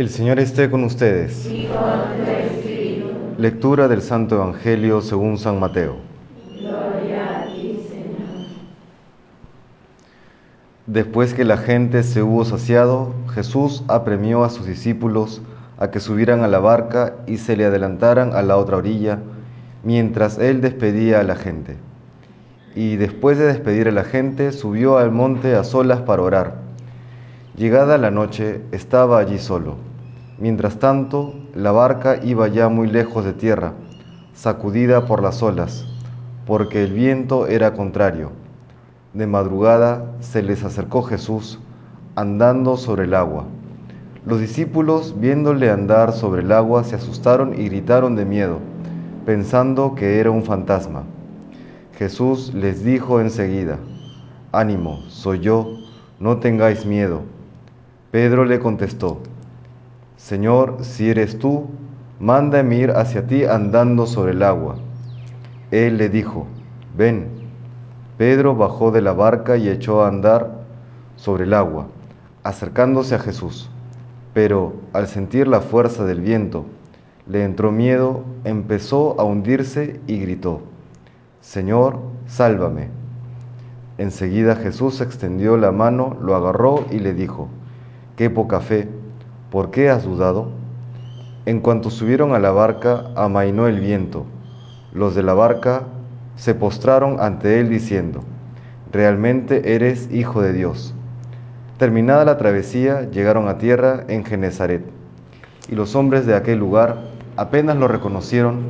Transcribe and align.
El 0.00 0.08
Señor 0.08 0.38
esté 0.38 0.70
con 0.70 0.82
ustedes. 0.84 1.44
y 1.44 1.66
con 1.66 2.24
tu 2.24 2.30
espíritu. 2.30 3.08
Lectura 3.36 3.86
del 3.86 4.00
Santo 4.00 4.36
Evangelio 4.36 5.02
según 5.02 5.36
San 5.36 5.60
Mateo. 5.60 5.96
Gloria 6.58 7.42
a 7.42 7.44
ti, 7.44 7.84
Señor. 7.86 8.46
Después 10.86 11.34
que 11.34 11.44
la 11.44 11.58
gente 11.58 12.02
se 12.02 12.22
hubo 12.22 12.46
saciado, 12.46 13.12
Jesús 13.34 13.84
apremió 13.88 14.42
a 14.42 14.48
sus 14.48 14.64
discípulos 14.64 15.42
a 15.76 15.90
que 15.90 16.00
subieran 16.00 16.44
a 16.44 16.48
la 16.48 16.60
barca 16.60 17.16
y 17.26 17.36
se 17.36 17.54
le 17.54 17.66
adelantaran 17.66 18.32
a 18.32 18.40
la 18.40 18.56
otra 18.56 18.78
orilla, 18.78 19.18
mientras 19.84 20.38
él 20.38 20.62
despedía 20.62 21.20
a 21.20 21.24
la 21.24 21.36
gente. 21.36 21.76
Y 22.74 22.96
después 22.96 23.36
de 23.36 23.44
despedir 23.44 23.86
a 23.86 23.92
la 23.92 24.04
gente, 24.04 24.52
subió 24.52 24.96
al 24.96 25.10
monte 25.10 25.54
a 25.56 25.62
solas 25.62 26.00
para 26.00 26.22
orar. 26.22 26.54
Llegada 27.54 27.98
la 27.98 28.10
noche, 28.10 28.62
estaba 28.72 29.18
allí 29.18 29.38
solo. 29.38 29.89
Mientras 30.40 30.78
tanto, 30.78 31.34
la 31.54 31.70
barca 31.70 32.18
iba 32.24 32.48
ya 32.48 32.70
muy 32.70 32.88
lejos 32.88 33.26
de 33.26 33.34
tierra, 33.34 33.74
sacudida 34.32 35.04
por 35.04 35.22
las 35.22 35.42
olas, 35.42 35.84
porque 36.46 36.82
el 36.82 36.94
viento 36.94 37.46
era 37.46 37.74
contrario. 37.74 38.32
De 39.12 39.26
madrugada 39.26 40.12
se 40.20 40.42
les 40.42 40.64
acercó 40.64 41.02
Jesús 41.02 41.58
andando 42.14 42.78
sobre 42.78 43.04
el 43.04 43.12
agua. 43.12 43.44
Los 44.24 44.40
discípulos, 44.40 45.14
viéndole 45.20 45.70
andar 45.70 46.12
sobre 46.12 46.40
el 46.40 46.52
agua, 46.52 46.84
se 46.84 46.96
asustaron 46.96 47.52
y 47.60 47.68
gritaron 47.68 48.16
de 48.16 48.24
miedo, 48.24 48.60
pensando 49.26 49.94
que 49.94 50.20
era 50.20 50.30
un 50.30 50.44
fantasma. 50.44 51.02
Jesús 51.98 52.54
les 52.54 52.82
dijo 52.82 53.20
enseguida, 53.20 53.78
Ánimo, 54.52 55.00
soy 55.08 55.40
yo, 55.40 55.76
no 56.18 56.38
tengáis 56.38 56.86
miedo. 56.86 57.20
Pedro 58.10 58.46
le 58.46 58.58
contestó, 58.58 59.20
Señor, 60.20 60.76
si 60.82 61.08
eres 61.08 61.38
tú, 61.38 61.64
mándame 62.20 62.76
ir 62.76 62.90
hacia 62.90 63.26
ti 63.26 63.44
andando 63.44 64.06
sobre 64.06 64.32
el 64.32 64.42
agua. 64.42 64.76
Él 65.70 65.96
le 65.96 66.10
dijo, 66.10 66.46
Ven. 66.96 67.26
Pedro 68.18 68.54
bajó 68.54 68.90
de 68.90 69.00
la 69.00 69.14
barca 69.14 69.56
y 69.56 69.68
echó 69.68 70.04
a 70.04 70.08
andar 70.08 70.58
sobre 71.16 71.44
el 71.44 71.54
agua, 71.54 71.86
acercándose 72.44 73.14
a 73.14 73.18
Jesús. 73.18 73.70
Pero 74.34 74.74
al 74.92 75.08
sentir 75.08 75.48
la 75.48 75.62
fuerza 75.62 76.04
del 76.04 76.20
viento, 76.20 76.66
le 77.26 77.42
entró 77.42 77.72
miedo, 77.72 78.22
empezó 78.44 79.18
a 79.18 79.24
hundirse 79.24 80.00
y 80.06 80.18
gritó, 80.18 80.60
Señor, 81.40 81.98
sálvame. 82.26 82.90
Enseguida 83.96 84.54
Jesús 84.54 85.00
extendió 85.00 85.56
la 85.56 85.72
mano, 85.72 86.18
lo 86.20 86.36
agarró 86.36 86.84
y 86.90 86.98
le 86.98 87.14
dijo, 87.14 87.48
Qué 88.16 88.28
poca 88.28 88.60
fe, 88.60 88.86
¿por 89.50 89.70
qué 89.70 89.90
has 89.90 90.04
dudado? 90.04 90.48
En 91.46 91.60
cuanto 91.60 91.90
subieron 91.90 92.34
a 92.34 92.38
la 92.38 92.50
barca, 92.50 93.06
amainó 93.16 93.66
el 93.66 93.80
viento. 93.80 94.24
Los 94.92 95.14
de 95.14 95.22
la 95.22 95.34
barca 95.34 95.84
se 96.36 96.54
postraron 96.54 97.20
ante 97.20 97.60
él 97.60 97.68
diciendo, 97.68 98.22
Realmente 98.92 99.74
eres 99.74 100.08
hijo 100.12 100.42
de 100.42 100.52
Dios. 100.52 100.94
Terminada 101.78 102.24
la 102.24 102.38
travesía, 102.38 103.08
llegaron 103.10 103.48
a 103.48 103.58
tierra 103.58 104.04
en 104.08 104.24
Genezaret. 104.24 104.84
Y 105.68 105.76
los 105.76 105.94
hombres 105.94 106.26
de 106.26 106.34
aquel 106.34 106.58
lugar, 106.58 106.98
apenas 107.36 107.76
lo 107.76 107.88
reconocieron, 107.88 108.62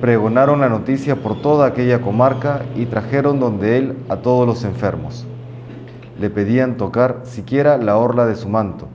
pregonaron 0.00 0.60
la 0.60 0.68
noticia 0.68 1.16
por 1.16 1.40
toda 1.42 1.66
aquella 1.66 2.00
comarca 2.00 2.62
y 2.74 2.86
trajeron 2.86 3.38
donde 3.38 3.78
él 3.78 3.96
a 4.08 4.16
todos 4.16 4.46
los 4.46 4.64
enfermos. 4.64 5.26
Le 6.18 6.30
pedían 6.30 6.76
tocar 6.76 7.20
siquiera 7.24 7.76
la 7.76 7.96
orla 7.96 8.26
de 8.26 8.34
su 8.34 8.48
manto, 8.48 8.88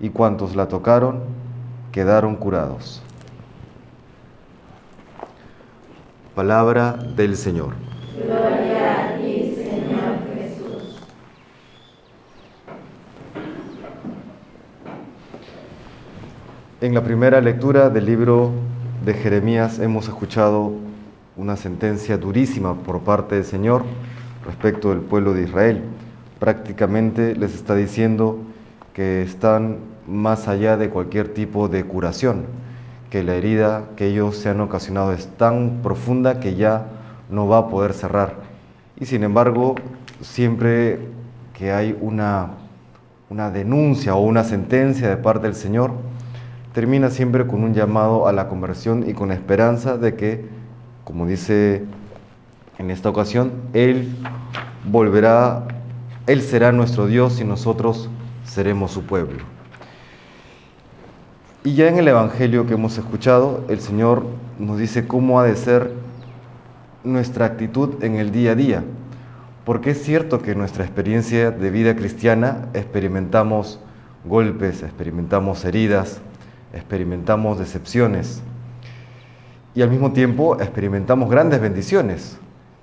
y 0.00 0.10
cuantos 0.10 0.56
la 0.56 0.68
tocaron 0.68 1.20
quedaron 1.92 2.36
curados. 2.36 3.02
Palabra 6.34 6.92
del 6.92 7.36
Señor. 7.36 7.72
Gloria 8.14 9.14
a 9.14 9.16
ti, 9.16 9.54
Señor 9.56 10.18
Jesús. 10.34 11.00
En 16.82 16.92
la 16.92 17.02
primera 17.02 17.40
lectura 17.40 17.88
del 17.88 18.04
libro 18.04 18.50
de 19.06 19.14
Jeremías 19.14 19.78
hemos 19.78 20.08
escuchado 20.08 20.72
una 21.38 21.56
sentencia 21.56 22.18
durísima 22.18 22.74
por 22.74 23.00
parte 23.00 23.36
del 23.36 23.44
Señor 23.44 23.84
respecto 24.44 24.90
del 24.90 25.00
pueblo 25.00 25.32
de 25.32 25.44
Israel. 25.44 25.82
Prácticamente 26.38 27.34
les 27.34 27.54
está 27.54 27.74
diciendo 27.74 28.38
que 28.96 29.20
están 29.20 29.76
más 30.06 30.48
allá 30.48 30.78
de 30.78 30.88
cualquier 30.88 31.34
tipo 31.34 31.68
de 31.68 31.84
curación, 31.84 32.46
que 33.10 33.22
la 33.22 33.34
herida 33.34 33.90
que 33.94 34.06
ellos 34.06 34.38
se 34.38 34.48
han 34.48 34.58
ocasionado 34.62 35.12
es 35.12 35.26
tan 35.36 35.80
profunda 35.82 36.40
que 36.40 36.54
ya 36.54 36.86
no 37.28 37.46
va 37.46 37.58
a 37.58 37.68
poder 37.68 37.92
cerrar. 37.92 38.36
Y 38.98 39.04
sin 39.04 39.22
embargo, 39.22 39.74
siempre 40.22 40.98
que 41.52 41.72
hay 41.72 41.94
una, 42.00 42.52
una 43.28 43.50
denuncia 43.50 44.14
o 44.14 44.22
una 44.22 44.44
sentencia 44.44 45.10
de 45.10 45.18
parte 45.18 45.46
del 45.46 45.56
Señor, 45.56 45.90
termina 46.72 47.10
siempre 47.10 47.46
con 47.46 47.64
un 47.64 47.74
llamado 47.74 48.26
a 48.26 48.32
la 48.32 48.48
conversión 48.48 49.04
y 49.06 49.12
con 49.12 49.28
la 49.28 49.34
esperanza 49.34 49.98
de 49.98 50.14
que, 50.14 50.48
como 51.04 51.26
dice 51.26 51.84
en 52.78 52.90
esta 52.90 53.10
ocasión, 53.10 53.52
Él 53.74 54.16
volverá, 54.90 55.66
Él 56.26 56.40
será 56.40 56.72
nuestro 56.72 57.06
Dios 57.06 57.42
y 57.42 57.44
nosotros 57.44 58.08
seremos 58.46 58.92
su 58.92 59.02
pueblo. 59.04 59.44
Y 61.64 61.74
ya 61.74 61.88
en 61.88 61.98
el 61.98 62.08
Evangelio 62.08 62.66
que 62.66 62.74
hemos 62.74 62.96
escuchado, 62.96 63.64
el 63.68 63.80
Señor 63.80 64.24
nos 64.58 64.78
dice 64.78 65.06
cómo 65.06 65.40
ha 65.40 65.44
de 65.44 65.56
ser 65.56 65.92
nuestra 67.04 67.46
actitud 67.46 68.02
en 68.02 68.16
el 68.16 68.30
día 68.30 68.52
a 68.52 68.54
día. 68.54 68.84
Porque 69.64 69.90
es 69.90 70.02
cierto 70.02 70.40
que 70.40 70.52
en 70.52 70.58
nuestra 70.58 70.84
experiencia 70.84 71.50
de 71.50 71.70
vida 71.70 71.96
cristiana 71.96 72.68
experimentamos 72.72 73.80
golpes, 74.24 74.82
experimentamos 74.82 75.64
heridas, 75.64 76.20
experimentamos 76.72 77.58
decepciones 77.58 78.42
y 79.74 79.82
al 79.82 79.90
mismo 79.90 80.12
tiempo 80.12 80.58
experimentamos 80.60 81.28
grandes 81.30 81.60
bendiciones, 81.60 82.38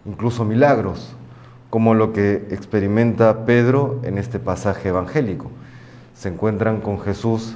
incluso 0.05 0.45
milagros, 0.45 1.15
como 1.73 1.95
lo 1.95 2.13
que 2.13 2.35
experimenta 2.51 3.47
Pedro 3.47 3.99
en 4.03 4.19
este 4.19 4.37
pasaje 4.37 4.89
evangélico. 4.89 5.49
Se 6.13 6.29
encuentran 6.29 6.81
con 6.81 6.99
Jesús 6.99 7.55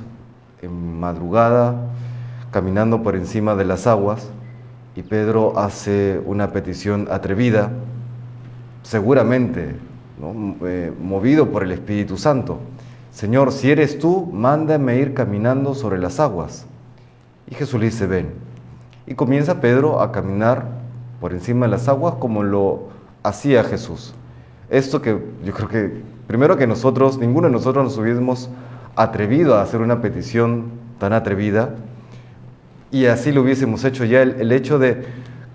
en 0.64 1.00
madrugada, 1.00 1.76
caminando 2.50 3.04
por 3.04 3.16
encima 3.16 3.54
de 3.54 3.66
las 3.66 3.86
aguas, 3.86 4.28
y 4.96 5.04
Pedro 5.04 5.60
hace 5.60 6.20
una 6.26 6.52
petición 6.52 7.08
atrevida, 7.12 7.70
seguramente 8.82 9.76
¿no? 10.20 10.56
eh, 10.68 10.92
movido 11.00 11.52
por 11.52 11.62
el 11.62 11.72
Espíritu 11.72 12.18
Santo. 12.18 12.58
Señor, 13.12 13.52
si 13.52 13.70
eres 13.70 14.00
tú, 14.00 14.32
mándame 14.34 14.98
ir 14.98 15.14
caminando 15.14 15.76
sobre 15.76 16.00
las 16.00 16.20
aguas. 16.20 16.66
Y 17.46 17.54
Jesús 17.54 17.80
le 17.80 17.86
dice, 17.86 18.08
ven. 18.08 18.32
Y 19.06 19.14
comienza 19.14 19.62
Pedro 19.62 20.02
a 20.02 20.12
caminar 20.12 20.70
por 21.22 21.34
encima 21.34 21.68
de 21.68 21.72
las 21.74 21.88
aguas 21.88 22.16
como 22.16 22.42
lo 22.42 22.97
hacía 23.28 23.64
Jesús. 23.64 24.14
Esto 24.70 25.02
que 25.02 25.20
yo 25.44 25.54
creo 25.54 25.70
que, 25.70 26.02
primero 26.28 26.58
que 26.58 26.68
nosotros, 26.68 27.18
ninguno 27.18 27.48
de 27.48 27.54
nosotros 27.54 27.84
nos 27.84 27.98
hubiésemos 27.98 28.50
atrevido 28.96 29.56
a 29.56 29.62
hacer 29.62 29.82
una 29.82 30.02
petición 30.02 30.72
tan 31.00 31.14
atrevida, 31.14 31.76
y 32.92 33.06
así 33.06 33.32
lo 33.32 33.42
hubiésemos 33.42 33.84
hecho 33.84 34.06
ya, 34.06 34.22
el, 34.22 34.52
hecho 34.52 34.80
de 34.80 35.06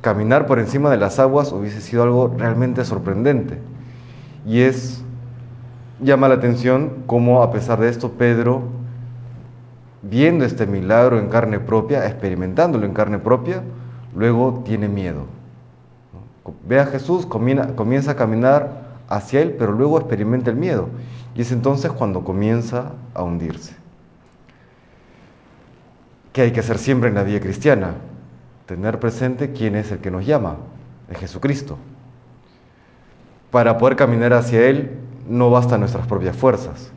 caminar 0.02 0.46
por 0.46 0.58
encima 0.58 0.90
de 0.90 0.98
las 0.98 1.18
aguas 1.18 1.52
hubiese 1.52 1.80
sido 1.80 2.02
algo 2.02 2.34
realmente 2.36 2.84
sorprendente. 2.84 3.58
Y 4.46 4.60
es 4.60 5.02
llama 6.00 6.28
la 6.28 6.34
atención 6.34 7.04
cómo 7.06 7.42
a 7.42 7.50
pesar 7.52 7.80
de 7.80 7.88
esto 7.88 8.12
Pedro, 8.12 8.62
viendo 10.02 10.44
este 10.44 10.66
milagro 10.66 11.18
en 11.18 11.28
carne 11.28 11.58
propia, 11.58 12.06
experimentándolo 12.06 12.84
en 12.84 12.92
carne 12.92 13.18
propia, 13.18 13.62
luego 14.14 14.62
tiene 14.64 14.88
miedo. 14.88 15.26
Ve 16.66 16.80
a 16.80 16.86
Jesús, 16.86 17.26
comienza 17.26 18.10
a 18.10 18.16
caminar 18.16 18.82
hacia 19.08 19.42
él, 19.42 19.54
pero 19.58 19.72
luego 19.72 19.98
experimenta 19.98 20.50
el 20.50 20.56
miedo. 20.56 20.88
Y 21.34 21.42
es 21.42 21.52
entonces 21.52 21.92
cuando 21.92 22.24
comienza 22.24 22.92
a 23.14 23.22
hundirse. 23.22 23.74
¿Qué 26.32 26.42
hay 26.42 26.52
que 26.52 26.60
hacer 26.60 26.78
siempre 26.78 27.10
en 27.10 27.14
la 27.14 27.22
vida 27.22 27.40
cristiana? 27.40 27.94
Tener 28.66 28.98
presente 28.98 29.52
quién 29.52 29.76
es 29.76 29.92
el 29.92 29.98
que 29.98 30.10
nos 30.10 30.24
llama, 30.24 30.56
es 31.10 31.18
Jesucristo. 31.18 31.76
Para 33.50 33.76
poder 33.76 33.96
caminar 33.96 34.32
hacia 34.32 34.66
Él 34.66 34.98
no 35.28 35.50
bastan 35.50 35.80
nuestras 35.80 36.06
propias 36.06 36.34
fuerzas. 36.34 36.90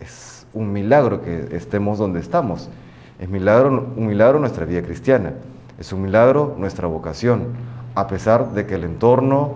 Es 0.00 0.46
un 0.54 0.72
milagro 0.72 1.20
que 1.20 1.48
estemos 1.52 1.98
donde 1.98 2.20
estamos. 2.20 2.70
Es 3.18 3.28
milagro, 3.28 3.92
un 3.94 4.06
milagro 4.06 4.40
nuestra 4.40 4.64
vida 4.64 4.82
cristiana. 4.82 5.34
Es 5.78 5.92
un 5.92 6.02
milagro 6.02 6.56
nuestra 6.58 6.88
vocación, 6.88 7.48
a 7.98 8.06
pesar 8.06 8.52
de 8.52 8.64
que 8.64 8.76
el 8.76 8.84
entorno, 8.84 9.54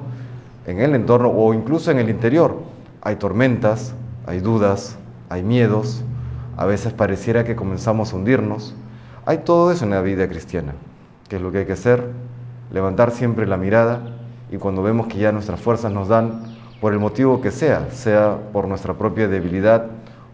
en 0.66 0.80
el 0.80 0.96
entorno 0.96 1.28
o 1.28 1.54
incluso 1.54 1.92
en 1.92 1.98
el 1.98 2.10
interior, 2.10 2.56
hay 3.00 3.14
tormentas, 3.14 3.94
hay 4.26 4.40
dudas, 4.40 4.98
hay 5.28 5.44
miedos, 5.44 6.02
a 6.56 6.66
veces 6.66 6.92
pareciera 6.92 7.44
que 7.44 7.54
comenzamos 7.54 8.12
a 8.12 8.16
hundirnos. 8.16 8.74
Hay 9.26 9.38
todo 9.38 9.70
eso 9.70 9.84
en 9.84 9.92
la 9.92 10.02
vida 10.02 10.28
cristiana, 10.28 10.72
que 11.28 11.36
es 11.36 11.42
lo 11.42 11.52
que 11.52 11.58
hay 11.58 11.66
que 11.66 11.74
hacer, 11.74 12.10
levantar 12.72 13.12
siempre 13.12 13.46
la 13.46 13.56
mirada 13.56 14.00
y 14.50 14.56
cuando 14.56 14.82
vemos 14.82 15.06
que 15.06 15.18
ya 15.18 15.30
nuestras 15.30 15.60
fuerzas 15.60 15.92
nos 15.92 16.08
dan, 16.08 16.42
por 16.80 16.92
el 16.92 16.98
motivo 16.98 17.40
que 17.40 17.52
sea, 17.52 17.92
sea 17.92 18.38
por 18.52 18.66
nuestra 18.66 18.94
propia 18.94 19.28
debilidad 19.28 19.86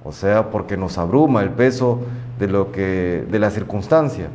o 0.02 0.12
sea 0.12 0.50
porque 0.50 0.78
nos 0.78 0.96
abruma 0.96 1.42
el 1.42 1.50
peso 1.50 2.00
de, 2.38 2.48
lo 2.48 2.72
que, 2.72 3.26
de 3.30 3.38
la 3.38 3.50
circunstancia, 3.50 4.28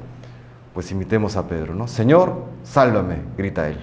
pues 0.73 0.91
imitemos 0.91 1.35
a 1.35 1.47
Pedro, 1.47 1.75
¿no? 1.75 1.87
Señor, 1.87 2.35
sálvame, 2.63 3.17
grita 3.37 3.69
él. 3.69 3.77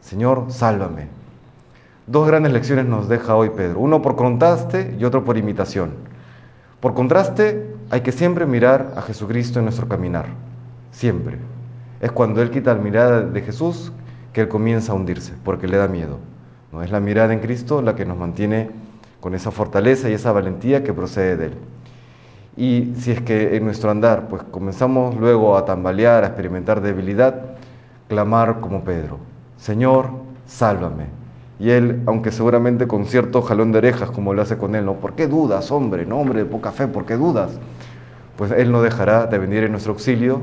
Señor, 0.00 0.46
sálvame. 0.48 1.08
Dos 2.06 2.26
grandes 2.26 2.52
lecciones 2.52 2.84
nos 2.84 3.08
deja 3.08 3.34
hoy 3.34 3.50
Pedro, 3.50 3.80
uno 3.80 4.02
por 4.02 4.14
contraste 4.14 4.94
y 4.98 5.04
otro 5.04 5.24
por 5.24 5.38
imitación. 5.38 5.92
Por 6.80 6.92
contraste, 6.92 7.74
hay 7.88 8.02
que 8.02 8.12
siempre 8.12 8.44
mirar 8.44 8.92
a 8.96 9.02
Jesucristo 9.02 9.58
en 9.58 9.64
nuestro 9.64 9.88
caminar, 9.88 10.26
siempre. 10.90 11.38
Es 12.02 12.12
cuando 12.12 12.42
Él 12.42 12.50
quita 12.50 12.74
la 12.74 12.82
mirada 12.82 13.22
de 13.22 13.40
Jesús 13.40 13.90
que 14.34 14.42
Él 14.42 14.48
comienza 14.48 14.92
a 14.92 14.94
hundirse, 14.94 15.32
porque 15.42 15.66
le 15.66 15.78
da 15.78 15.88
miedo. 15.88 16.18
No 16.72 16.82
es 16.82 16.90
la 16.90 17.00
mirada 17.00 17.32
en 17.32 17.38
Cristo 17.38 17.80
la 17.80 17.94
que 17.94 18.04
nos 18.04 18.18
mantiene 18.18 18.68
con 19.20 19.34
esa 19.34 19.50
fortaleza 19.50 20.10
y 20.10 20.12
esa 20.12 20.32
valentía 20.32 20.84
que 20.84 20.92
procede 20.92 21.36
de 21.38 21.46
Él. 21.46 21.54
Y 22.56 22.92
si 22.96 23.10
es 23.10 23.20
que 23.20 23.56
en 23.56 23.64
nuestro 23.64 23.90
andar 23.90 24.28
pues 24.28 24.42
comenzamos 24.44 25.16
luego 25.16 25.56
a 25.56 25.64
tambalear, 25.64 26.22
a 26.24 26.28
experimentar 26.28 26.80
debilidad, 26.80 27.56
clamar 28.08 28.60
como 28.60 28.84
Pedro, 28.84 29.18
Señor, 29.56 30.10
sálvame. 30.46 31.06
Y 31.58 31.70
él, 31.70 32.02
aunque 32.06 32.32
seguramente 32.32 32.86
con 32.86 33.06
cierto 33.06 33.42
jalón 33.42 33.72
de 33.72 33.78
orejas 33.78 34.10
como 34.10 34.34
lo 34.34 34.42
hace 34.42 34.56
con 34.56 34.74
él, 34.74 34.84
¿no? 34.84 34.94
¿Por 34.94 35.14
qué 35.14 35.26
dudas, 35.26 35.70
hombre? 35.70 36.04
No, 36.04 36.18
hombre 36.18 36.40
de 36.40 36.46
poca 36.46 36.72
fe, 36.72 36.88
¿por 36.88 37.06
qué 37.06 37.14
dudas? 37.14 37.58
Pues 38.36 38.50
él 38.52 38.72
no 38.72 38.82
dejará 38.82 39.26
de 39.26 39.38
venir 39.38 39.64
en 39.64 39.70
nuestro 39.70 39.92
auxilio 39.92 40.42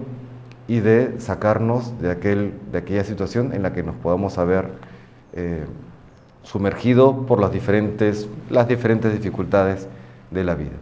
y 0.67 0.79
de 0.79 1.19
sacarnos 1.19 1.99
de, 2.01 2.11
aquel, 2.11 2.53
de 2.71 2.77
aquella 2.77 3.03
situación 3.03 3.53
en 3.53 3.61
la 3.63 3.73
que 3.73 3.83
nos 3.83 3.95
podamos 3.95 4.37
haber 4.37 4.69
eh, 5.33 5.65
sumergido 6.43 7.25
por 7.25 7.39
las 7.41 7.51
diferentes, 7.51 8.27
las 8.49 8.67
diferentes 8.67 9.13
dificultades 9.13 9.87
de 10.31 10.43
la 10.43 10.55
vida. 10.55 10.77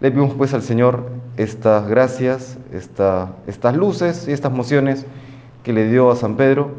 Le 0.00 0.10
pedimos 0.10 0.34
pues 0.34 0.54
al 0.54 0.62
Señor 0.62 1.04
estas 1.36 1.88
gracias, 1.88 2.58
estas 2.72 3.76
luces 3.76 4.28
y 4.28 4.32
estas 4.32 4.52
mociones 4.52 5.06
que 5.62 5.72
le 5.72 5.88
dio 5.88 6.10
a 6.10 6.16
San 6.16 6.36
Pedro, 6.36 6.72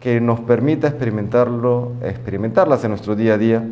que 0.00 0.20
nos 0.20 0.40
permita 0.40 0.88
experimentarlo, 0.88 1.92
experimentarlas 2.02 2.84
en 2.84 2.90
nuestro 2.90 3.16
día 3.16 3.34
a 3.34 3.38
día 3.38 3.64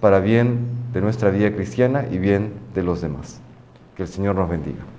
para 0.00 0.20
bien 0.20 0.58
de 0.92 1.00
nuestra 1.00 1.30
vida 1.30 1.52
cristiana 1.52 2.06
y 2.10 2.18
bien 2.18 2.52
de 2.74 2.82
los 2.82 3.00
demás. 3.00 3.40
Que 3.96 4.02
el 4.02 4.08
Señor 4.08 4.34
nos 4.36 4.48
bendiga. 4.48 4.95